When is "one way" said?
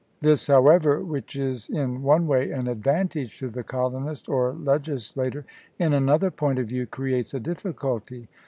2.01-2.49